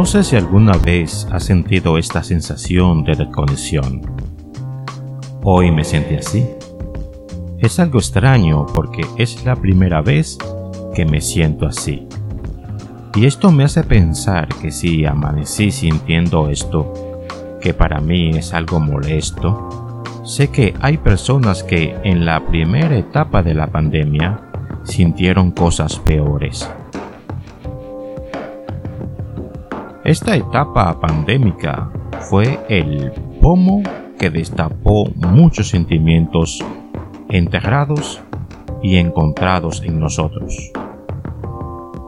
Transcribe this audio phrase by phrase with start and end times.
[0.00, 4.00] No sé si alguna vez has sentido esta sensación de desconexión.
[5.42, 6.48] Hoy me sentí así.
[7.58, 10.38] Es algo extraño porque es la primera vez
[10.94, 12.08] que me siento así.
[13.14, 17.20] Y esto me hace pensar que si amanecí sintiendo esto,
[17.60, 19.89] que para mí es algo molesto,
[20.22, 24.40] sé que hay personas que en la primera etapa de la pandemia
[24.84, 26.70] sintieron cosas peores.
[30.04, 31.90] Esta etapa pandémica
[32.28, 33.82] fue el pomo
[34.18, 36.64] que destapó muchos sentimientos
[37.28, 38.20] enterrados
[38.82, 40.72] y encontrados en nosotros.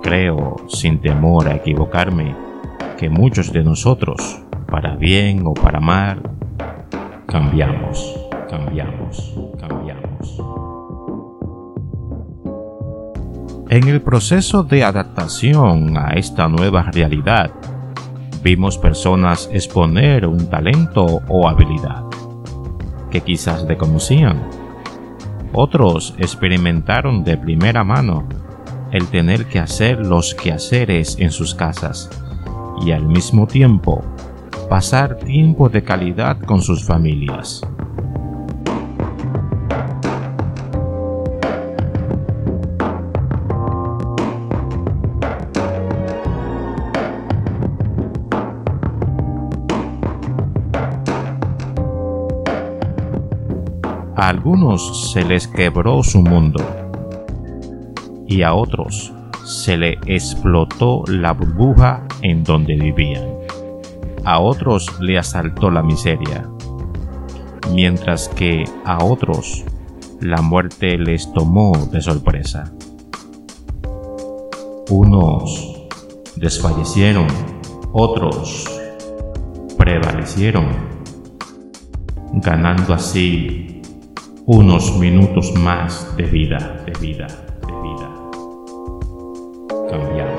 [0.03, 2.35] Creo, sin temor a equivocarme,
[2.99, 6.32] que muchos de nosotros, para bien o para mal,
[7.27, 8.15] cambiamos,
[8.49, 10.43] cambiamos, cambiamos.
[13.69, 17.53] En el proceso de adaptación a esta nueva realidad,
[18.43, 22.05] vimos personas exponer un talento o habilidad
[23.11, 24.43] que quizás desconocían
[25.55, 28.27] otros experimentaron de primera mano
[28.91, 32.11] el tener que hacer los quehaceres en sus casas
[32.85, 34.03] y al mismo tiempo
[34.73, 37.61] pasar tiempo de calidad con sus familias.
[54.17, 56.65] A algunos se les quebró su mundo
[58.27, 59.13] y a otros
[59.45, 63.42] se le explotó la burbuja en donde vivían.
[64.25, 66.49] A otros le asaltó la miseria,
[67.73, 69.65] mientras que a otros
[70.21, 72.73] la muerte les tomó de sorpresa.
[74.89, 75.89] Unos
[76.37, 77.27] desfallecieron,
[77.93, 78.71] otros
[79.77, 80.67] prevalecieron,
[82.35, 83.83] ganando así
[84.47, 87.27] unos minutos más de vida, de vida,
[87.67, 88.09] de vida.
[89.91, 90.32] Cambiamos.